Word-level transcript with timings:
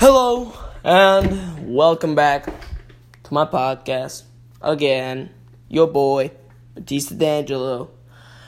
Hello 0.00 0.50
and 0.82 1.74
welcome 1.74 2.14
back 2.14 2.46
to 2.46 3.34
my 3.34 3.44
podcast 3.44 4.22
again. 4.62 5.28
Your 5.68 5.88
boy 5.88 6.30
Batista 6.74 7.16
D'Angelo 7.16 7.90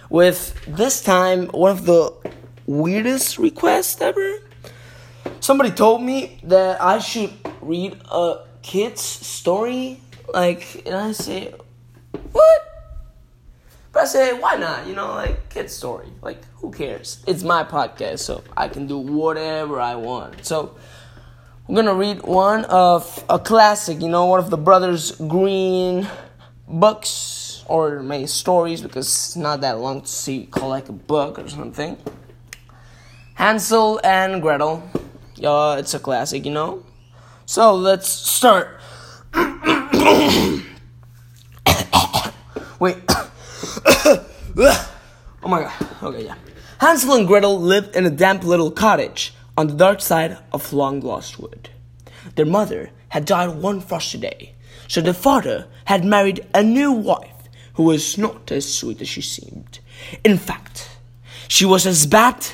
with 0.09 0.59
this 0.67 1.03
time 1.03 1.49
one 1.49 1.71
of 1.71 1.85
the 1.85 2.11
weirdest 2.65 3.37
requests 3.37 4.01
ever. 4.01 4.39
Somebody 5.41 5.73
told 5.73 6.01
me 6.01 6.41
that 6.45 6.81
I 6.81 7.01
should 7.01 7.35
read 7.61 8.01
a 8.11 8.47
kid's 8.63 9.03
story, 9.03 10.01
like, 10.33 10.87
and 10.87 10.95
I 10.95 11.13
say, 11.13 11.53
what? 12.33 12.61
But 13.93 14.05
I 14.05 14.07
say, 14.07 14.33
why 14.33 14.57
not? 14.57 14.87
You 14.87 14.95
know, 14.95 15.09
like, 15.09 15.51
kid's 15.51 15.75
story. 15.75 16.09
Like, 16.23 16.43
who 16.55 16.71
cares? 16.71 17.23
It's 17.27 17.43
my 17.43 17.63
podcast, 17.63 18.21
so 18.21 18.43
I 18.57 18.69
can 18.69 18.87
do 18.87 18.97
whatever 18.97 19.79
I 19.79 19.97
want. 19.97 20.47
So, 20.47 20.77
I'm 21.69 21.77
gonna 21.77 21.95
read 21.95 22.23
one 22.23 22.65
of 22.65 23.25
a 23.31 23.39
classic, 23.39 24.03
you 24.03 24.09
know, 24.09 24.27
one 24.27 24.41
of 24.41 24.51
the 24.51 24.57
Brothers 24.57 25.13
Grimm 25.13 26.09
books 26.67 27.65
or 27.69 28.03
maybe 28.03 28.27
stories 28.27 28.81
because 28.83 29.07
it's 29.07 29.37
not 29.37 29.61
that 29.61 29.79
long 29.79 30.01
to 30.01 30.09
see 30.09 30.47
call 30.47 30.71
like 30.71 30.89
a 30.89 30.93
book 30.93 31.39
or 31.39 31.49
something. 31.49 31.97
Hansel 33.35 34.01
and 34.03 34.43
Gretel. 34.43 34.83
Yeah, 35.37 35.77
it's 35.77 35.95
a 35.95 36.01
classic, 36.01 36.45
you 36.45 36.51
know. 36.51 36.85
So 37.47 37.77
let's 37.77 38.09
start. 38.09 38.81
Wait. 42.81 42.97
oh 43.09 44.27
my 45.45 45.63
god. 45.63 45.73
Okay, 46.03 46.25
yeah. 46.25 46.35
Hansel 46.81 47.15
and 47.15 47.29
Gretel 47.29 47.61
lived 47.61 47.95
in 47.95 48.05
a 48.05 48.11
damp 48.11 48.43
little 48.43 48.73
cottage 48.73 49.33
on 49.63 49.69
the 49.69 49.75
dark 49.75 50.01
side 50.01 50.37
of 50.53 50.73
long 50.73 51.01
lost 51.01 51.39
wood. 51.39 51.71
Their 52.35 52.45
mother 52.45 52.91
had 53.11 53.25
died 53.25 53.51
one 53.51 53.81
frosty 53.81 54.19
day, 54.19 54.55
so 54.89 55.01
the 55.01 55.15
father 55.15 55.69
had 55.85 56.05
married 56.05 56.45
a 56.53 56.65
new 56.65 56.91
wife 56.91 57.49
who 57.75 57.85
was 57.85 58.19
not 58.19 58.51
as 58.51 58.67
sweet 58.75 59.01
as 59.01 59.09
she 59.09 59.23
seemed. 59.23 59.79
In 60.25 60.37
fact, 60.37 60.99
she 61.47 61.65
was 61.65 61.87
as 61.87 62.07
bad 62.07 62.45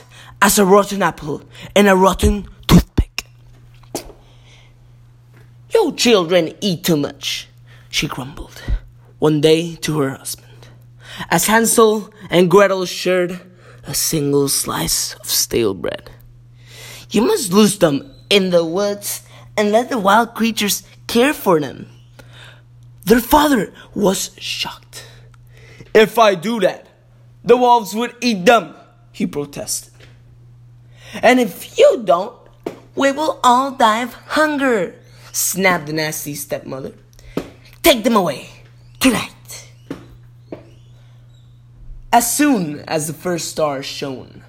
as 0.43 0.59
a 0.59 0.67
rotten 0.67 1.03
apple 1.03 1.41
and 1.75 1.89
a 1.89 1.97
rotten 1.97 2.47
toothpick. 2.67 3.25
You 5.73 5.95
children 5.97 6.53
eat 6.61 6.85
too 6.85 6.99
much, 6.99 7.49
she 7.89 8.07
grumbled 8.07 8.61
one 9.19 9.41
day 9.41 9.77
to 9.77 9.99
her 10.01 10.11
husband, 10.11 10.69
as 11.31 11.47
Hansel 11.47 12.13
and 12.29 12.51
Gretel 12.51 12.85
shared 12.85 13.41
a 13.85 13.95
single 13.95 14.51
slice 14.51 15.15
of 15.15 15.31
stale 15.31 15.73
bread. 15.73 16.11
You 17.11 17.23
must 17.23 17.53
lose 17.53 17.79
them 17.79 18.11
in 18.29 18.51
the 18.51 18.65
woods 18.65 19.23
and 19.57 19.73
let 19.73 19.89
the 19.89 19.99
wild 19.99 20.35
creatures 20.35 20.83
care 21.07 21.33
for 21.33 21.59
them. 21.61 21.89
Their 23.05 23.21
father 23.21 23.73
was 23.95 24.31
shocked. 24.39 25.07
If 25.95 26.19
I 26.19 26.35
do 26.35 26.61
that, 26.61 26.87
the 27.43 27.57
wolves 27.57 27.95
would 27.95 28.15
eat 28.21 28.45
them, 28.45 28.75
he 29.13 29.27
protested. 29.27 29.93
And 31.23 31.41
if 31.41 31.79
you 31.79 32.03
don't, 32.05 32.37
we 32.95 33.13
will 33.13 33.41
all 33.43 33.71
die 33.71 34.03
of 34.03 34.13
hunger, 34.13 34.95
snapped 35.33 35.87
the 35.87 35.95
nasty 35.95 36.35
stepmother. 36.35 36.93
Take 37.83 38.05
them 38.05 38.17
away 38.17 38.51
tonight. 39.01 39.33
As 42.13 42.37
soon 42.37 42.81
as 42.81 43.07
the 43.07 43.13
first 43.13 43.49
star 43.49 43.83
shone, 43.83 44.45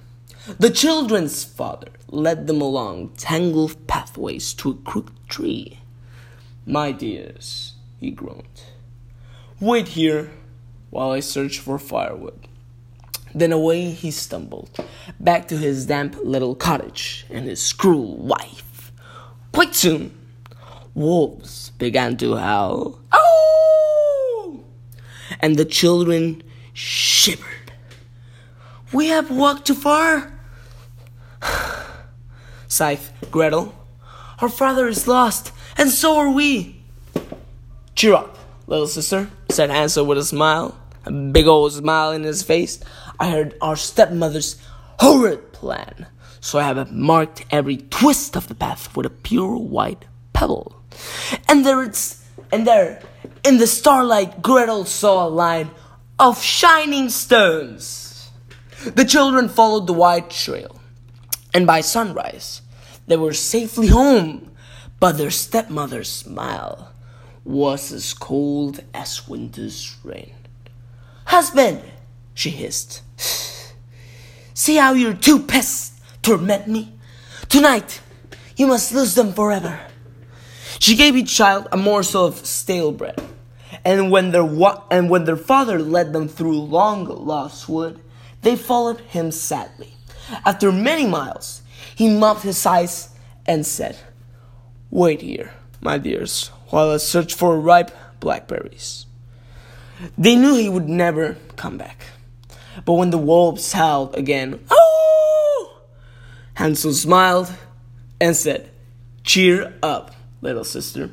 the 0.58 0.70
children's 0.70 1.44
father 1.44 1.88
led 2.08 2.46
them 2.46 2.60
along 2.60 3.10
tangled 3.16 3.86
pathways 3.86 4.52
to 4.54 4.70
a 4.70 4.74
crooked 4.74 5.28
tree. 5.28 5.78
My 6.66 6.92
dears, 6.92 7.74
he 7.98 8.10
groaned, 8.10 8.64
wait 9.60 9.88
here 9.88 10.30
while 10.90 11.10
I 11.10 11.20
search 11.20 11.58
for 11.58 11.78
firewood. 11.78 12.46
Then 13.34 13.52
away 13.52 13.90
he 13.90 14.10
stumbled, 14.10 14.70
back 15.20 15.46
to 15.48 15.56
his 15.56 15.86
damp 15.86 16.16
little 16.22 16.54
cottage 16.54 17.26
and 17.30 17.46
his 17.46 17.72
cruel 17.72 18.16
wife. 18.16 18.90
Quite 19.52 19.74
soon, 19.74 20.12
wolves 20.94 21.70
began 21.78 22.16
to 22.18 22.36
howl. 22.36 22.98
And 25.38 25.56
the 25.56 25.64
children 25.64 26.42
shivered. 26.72 27.72
We 28.92 29.06
have 29.06 29.30
walked 29.30 29.68
too 29.68 29.74
far, 29.74 30.32
sighed 32.68 33.00
Gretel. 33.30 33.74
Our 34.40 34.48
father 34.48 34.88
is 34.88 35.06
lost, 35.06 35.52
and 35.76 35.90
so 35.90 36.16
are 36.18 36.30
we. 36.30 36.82
Cheer 37.94 38.14
up, 38.14 38.38
little 38.66 38.86
sister, 38.86 39.28
said 39.50 39.70
Hansel 39.70 40.06
with 40.06 40.18
a 40.18 40.24
smile, 40.24 40.78
a 41.04 41.10
big 41.10 41.46
old 41.46 41.72
smile 41.72 42.12
in 42.12 42.22
his 42.22 42.42
face. 42.42 42.80
I 43.18 43.30
heard 43.30 43.54
our 43.60 43.76
stepmother's 43.76 44.56
horrid 44.98 45.52
plan, 45.52 46.06
so 46.40 46.58
I 46.58 46.62
have 46.62 46.90
marked 46.92 47.44
every 47.50 47.76
twist 47.76 48.36
of 48.36 48.48
the 48.48 48.54
path 48.54 48.96
with 48.96 49.06
a 49.06 49.10
pure 49.10 49.56
white 49.56 50.06
pebble. 50.32 50.80
And 51.48 51.66
there 51.66 51.82
it's 51.82 52.20
and 52.52 52.66
there, 52.66 53.02
in 53.44 53.58
the 53.58 53.66
starlight, 53.66 54.42
Gretel 54.42 54.84
saw 54.84 55.26
a 55.26 55.28
line 55.28 55.70
of 56.18 56.42
shining 56.42 57.08
stones. 57.08 58.30
The 58.84 59.04
children 59.04 59.48
followed 59.48 59.86
the 59.86 59.92
white 59.92 60.30
trail, 60.30 60.79
and 61.52 61.66
by 61.66 61.80
sunrise, 61.80 62.62
they 63.06 63.16
were 63.16 63.32
safely 63.32 63.88
home. 63.88 64.50
But 64.98 65.16
their 65.16 65.30
stepmother's 65.30 66.10
smile 66.10 66.92
was 67.44 67.90
as 67.90 68.12
cold 68.12 68.84
as 68.92 69.26
winter's 69.26 69.96
rain. 70.04 70.34
Husband, 71.24 71.80
she 72.34 72.50
hissed. 72.50 73.02
See 74.54 74.76
how 74.76 74.92
your 74.92 75.14
two 75.14 75.38
pests 75.38 75.98
torment 76.22 76.68
me? 76.68 76.92
Tonight, 77.48 78.00
you 78.56 78.66
must 78.66 78.92
lose 78.92 79.14
them 79.14 79.32
forever. 79.32 79.80
She 80.78 80.96
gave 80.96 81.16
each 81.16 81.34
child 81.34 81.66
a 81.72 81.76
morsel 81.76 82.26
of 82.26 82.44
stale 82.46 82.92
bread, 82.92 83.20
and 83.84 84.10
when 84.10 84.32
their 84.32 84.44
wa- 84.44 84.82
and 84.90 85.08
when 85.08 85.24
their 85.24 85.36
father 85.36 85.78
led 85.78 86.12
them 86.12 86.28
through 86.28 86.60
long 86.60 87.06
lost 87.06 87.68
wood, 87.68 88.00
they 88.42 88.56
followed 88.56 89.00
him 89.00 89.30
sadly. 89.30 89.94
After 90.44 90.72
many 90.72 91.06
miles, 91.06 91.62
he 91.94 92.08
mopped 92.08 92.42
his 92.42 92.64
eyes 92.66 93.10
and 93.46 93.66
said, 93.66 93.96
"Wait 94.90 95.22
here, 95.22 95.52
my 95.80 95.98
dears, 95.98 96.50
while 96.68 96.90
I 96.90 96.98
search 96.98 97.34
for 97.34 97.60
ripe 97.60 97.90
blackberries." 98.20 99.06
They 100.16 100.36
knew 100.36 100.54
he 100.54 100.68
would 100.68 100.88
never 100.88 101.36
come 101.56 101.76
back. 101.76 102.06
But 102.84 102.94
when 102.94 103.10
the 103.10 103.18
wolves 103.18 103.72
howled 103.72 104.16
again, 104.16 104.64
oh! 104.70 105.80
Hansel 106.54 106.92
smiled 106.92 107.52
and 108.20 108.36
said, 108.36 108.70
Cheer 109.24 109.74
up, 109.82 110.14
little 110.40 110.64
sister. 110.64 111.10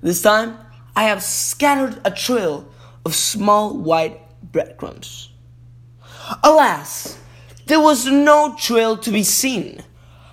This 0.00 0.22
time 0.22 0.58
I 0.94 1.04
have 1.04 1.22
scattered 1.22 2.00
a 2.04 2.10
trail 2.10 2.68
of 3.04 3.14
small 3.14 3.76
white 3.76 4.20
breadcrumbs. 4.42 5.30
Alas, 6.42 7.18
there 7.68 7.80
was 7.80 8.06
no 8.06 8.54
trail 8.58 8.96
to 8.96 9.10
be 9.10 9.22
seen. 9.22 9.82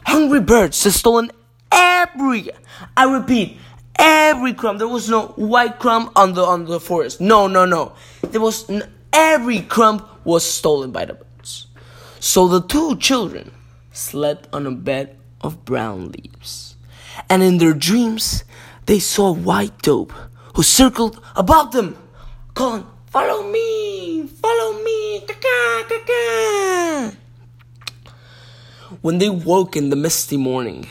Hungry 0.05 0.39
birds 0.39 0.83
had 0.83 0.93
stolen 0.93 1.31
every, 1.71 2.49
I 2.95 3.03
repeat, 3.11 3.57
every 3.97 4.53
crumb. 4.53 4.77
There 4.77 4.87
was 4.87 5.09
no 5.09 5.27
white 5.35 5.79
crumb 5.79 6.11
on 6.15 6.33
the 6.33 6.43
on 6.43 6.65
the 6.65 6.79
forest. 6.79 7.19
No, 7.21 7.47
no, 7.47 7.65
no. 7.65 7.93
There 8.21 8.41
was 8.41 8.69
n- 8.69 8.89
every 9.11 9.61
crumb 9.61 10.03
was 10.23 10.43
stolen 10.49 10.91
by 10.91 11.05
the 11.05 11.15
birds. 11.15 11.67
So 12.19 12.47
the 12.47 12.61
two 12.61 12.97
children 12.97 13.51
slept 13.91 14.47
on 14.53 14.65
a 14.65 14.71
bed 14.71 15.17
of 15.41 15.65
brown 15.65 16.11
leaves, 16.11 16.75
and 17.29 17.43
in 17.43 17.57
their 17.57 17.73
dreams 17.73 18.43
they 18.85 18.99
saw 18.99 19.31
white 19.33 19.81
dove 19.81 20.11
who 20.55 20.63
circled 20.63 21.19
above 21.35 21.71
them, 21.71 21.97
calling, 22.53 22.85
"Follow 23.07 23.43
me, 23.51 24.25
follow 24.41 24.73
me, 24.83 25.21
caca, 25.27 25.83
caca." 25.89 27.15
When 29.05 29.19
they 29.19 29.29
woke 29.29 29.75
in 29.75 29.91
the 29.91 29.95
misty 29.95 30.35
morning, 30.35 30.87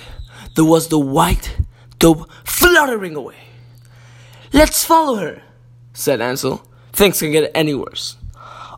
there 0.54 0.64
was 0.64 0.86
the 0.86 1.00
white 1.00 1.56
dove 1.98 2.28
fluttering 2.44 3.16
away. 3.16 3.34
Let's 4.52 4.84
follow 4.84 5.16
her, 5.16 5.42
said 5.94 6.20
Ansel. 6.20 6.64
Things 6.92 7.18
can 7.18 7.32
get 7.32 7.50
any 7.56 7.74
worse. 7.74 8.16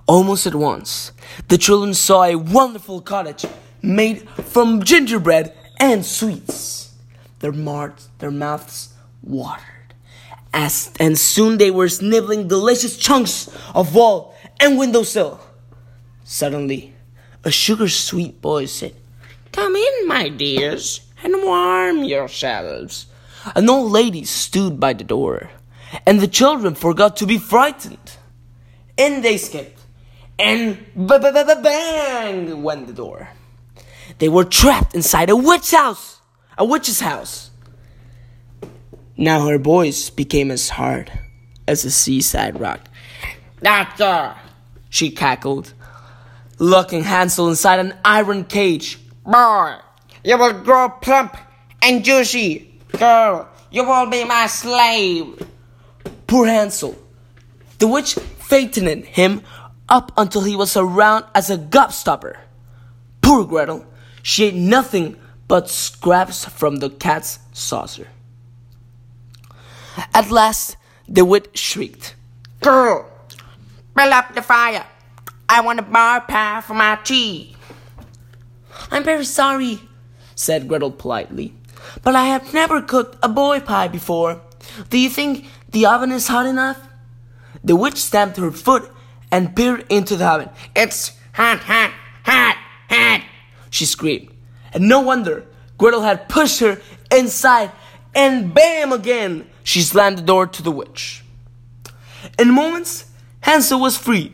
Almost 0.07 0.47
at 0.47 0.55
once, 0.55 1.13
the 1.49 1.59
children 1.59 1.93
saw 1.93 2.25
a 2.25 2.37
wonderful 2.37 3.03
cottage 3.03 3.45
made 3.83 4.27
from 4.31 4.83
gingerbread 4.83 5.53
and 5.79 6.03
sweets. 6.03 6.95
Their, 7.41 7.53
mar- 7.53 7.97
their 8.21 8.31
mouths 8.31 8.95
watered, 9.23 9.93
as, 10.55 10.91
and 10.99 11.19
soon 11.19 11.59
they 11.59 11.71
were 11.71 11.91
sniveling 11.91 12.49
delicious 12.49 12.97
chunks 12.97 13.55
of 13.75 13.95
wall 13.95 14.35
and 14.59 14.79
windowsill. 14.79 15.39
Suddenly, 16.25 16.95
a 17.45 17.51
sugar 17.51 17.91
sweet 17.91 18.41
voice 18.41 18.73
said, 18.73 18.95
Come 19.57 19.75
in, 19.75 20.07
my 20.07 20.29
dears. 20.29 21.01
and 21.25 21.35
warm 21.43 22.05
yourselves. 22.05 23.07
An 23.55 23.71
old 23.71 23.91
lady 23.91 24.25
stood 24.25 24.79
by 24.79 24.93
the 24.93 25.03
door, 25.03 25.49
and 26.07 26.21
the 26.21 26.29
children 26.29 26.75
forgot 26.75 27.17
to 27.17 27.27
be 27.27 27.39
frightened. 27.39 28.19
In 28.99 29.23
they 29.23 29.39
skipped, 29.39 29.81
and 30.39 30.85
ba 30.95 31.19
ba 31.19 31.33
ba 31.33 31.59
bang 31.63 32.63
went 32.63 32.87
the 32.87 32.93
door. 32.93 33.31
They 34.19 34.29
were 34.29 34.45
trapped 34.45 34.95
inside 34.95 35.31
a 35.31 35.37
witch 35.37 35.71
house, 35.71 36.21
a 36.59 36.65
witch's 36.65 37.01
house. 37.01 37.51
Now 39.17 39.49
her 39.49 39.59
voice 39.59 40.11
became 40.11 40.51
as 40.51 40.69
hard 40.69 41.11
as 41.67 41.85
a 41.87 41.91
seaside 41.91 42.61
rock. 42.61 42.81
Doctor, 43.63 44.35
she 44.91 45.11
cackled, 45.11 45.73
locking 46.59 47.05
Hansel 47.05 47.49
inside 47.49 47.81
an 47.81 47.95
iron 48.05 48.45
cage. 48.45 48.99
Boy, 49.27 49.75
you 50.23 50.39
will 50.39 50.53
grow 50.63 50.89
plump 50.89 51.37
and 51.83 52.05
juicy. 52.05 52.79
Girl, 52.97 53.49
you 53.73 53.83
will 53.85 54.07
be 54.07 54.25
my 54.25 54.47
slave. 54.47 55.45
Poor 56.29 56.47
Hansel. 56.47 56.97
The 57.79 57.89
witch 57.89 58.15
fattened 58.15 59.05
him 59.05 59.43
up 59.89 60.13
until 60.17 60.43
he 60.43 60.55
was 60.55 60.77
around 60.77 61.25
as 61.35 61.51
a 61.51 61.59
gobstopper. 61.59 62.37
Poor 63.21 63.45
Gretel. 63.45 63.85
She 64.23 64.45
ate 64.45 64.55
nothing 64.55 65.17
but 65.49 65.69
scraps 65.69 66.45
from 66.45 66.77
the 66.77 66.91
cat's 66.91 67.41
saucer. 67.53 68.07
At 70.15 70.31
last, 70.31 70.77
the 71.09 71.25
witch 71.25 71.59
shrieked. 71.59 72.15
Girl, 72.61 73.11
build 73.97 74.13
up 74.13 74.35
the 74.35 74.43
fire. 74.43 74.87
I 75.49 75.61
want 75.63 75.81
a 75.81 75.83
bar 75.83 76.21
pie 76.21 76.61
for 76.61 76.75
my 76.75 76.99
tea. 77.03 77.56
I'm 78.91 79.05
very 79.05 79.25
sorry, 79.25 79.81
said 80.35 80.69
Gretel 80.69 80.91
politely, 80.91 81.55
but 82.03 82.15
I 82.15 82.27
have 82.27 82.55
never 82.55 82.81
cooked 82.81 83.17
a 83.23 83.29
boy 83.29 83.61
pie 83.61 83.89
before. 83.89 84.41
Do 84.91 84.99
you 84.99 85.11
think 85.11 85.47
the 85.71 85.87
oven 85.87 86.13
is 86.13 86.29
hot 86.29 86.47
enough? 86.47 86.81
The 87.65 87.77
witch 87.77 87.97
stamped 87.97 88.37
her 88.37 88.51
foot 88.51 88.91
and 89.31 89.55
peered 89.57 89.87
into 89.91 90.17
the 90.17 90.27
oven. 90.27 90.51
It's 90.75 91.13
hot, 91.33 91.61
hot, 91.61 91.93
hot, 92.25 92.57
hot, 92.89 93.23
she 93.71 93.85
screamed. 93.85 94.33
And 94.73 94.89
no 94.89 95.01
wonder 95.01 95.45
Gretel 95.79 96.03
had 96.03 96.29
pushed 96.29 96.61
her 96.61 96.81
inside, 97.11 97.73
and 98.15 98.55
bam 98.55 98.93
again, 98.93 99.47
she 99.63 99.83
slammed 99.83 100.19
the 100.19 100.23
door 100.23 100.47
to 100.47 100.63
the 100.63 100.71
witch. 100.71 101.25
In 102.39 102.53
moments, 102.53 103.07
Hansel 103.41 103.81
was 103.81 103.97
free. 103.97 104.33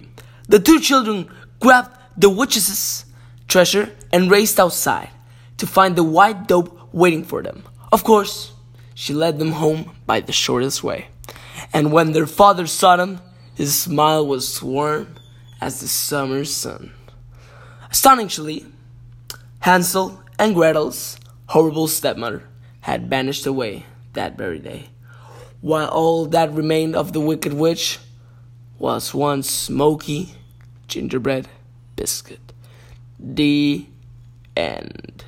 The 0.48 0.58
two 0.58 0.80
children 0.80 1.28
grabbed 1.60 1.96
the 2.16 2.30
witch's 2.30 3.04
treasure 3.52 3.92
and 4.10 4.30
raced 4.30 4.58
outside 4.58 5.10
to 5.58 5.66
find 5.66 5.94
the 5.94 6.02
white 6.02 6.48
dope 6.48 6.88
waiting 6.90 7.22
for 7.22 7.42
them. 7.42 7.62
Of 7.92 8.02
course, 8.02 8.52
she 8.94 9.12
led 9.12 9.38
them 9.38 9.52
home 9.52 9.94
by 10.06 10.20
the 10.20 10.32
shortest 10.32 10.82
way. 10.82 11.08
And 11.70 11.92
when 11.92 12.12
their 12.12 12.26
father 12.26 12.66
saw 12.66 12.96
them, 12.96 13.20
his 13.54 13.78
smile 13.78 14.26
was 14.26 14.62
warm 14.62 15.16
as 15.60 15.80
the 15.80 15.88
summer 15.88 16.46
sun. 16.46 16.92
Astonishingly, 17.90 18.64
Hansel 19.60 20.22
and 20.38 20.54
Gretel's 20.54 21.18
horrible 21.46 21.88
stepmother 21.88 22.48
had 22.80 23.10
vanished 23.10 23.46
away 23.46 23.84
that 24.14 24.38
very 24.38 24.60
day, 24.60 24.88
while 25.60 25.88
all 25.88 26.24
that 26.24 26.50
remained 26.52 26.96
of 26.96 27.12
the 27.12 27.20
wicked 27.20 27.52
witch 27.52 27.98
was 28.78 29.12
one 29.12 29.42
smoky 29.42 30.34
gingerbread 30.88 31.48
biscuit. 31.96 32.51
The 33.24 33.86
end. 34.56 35.24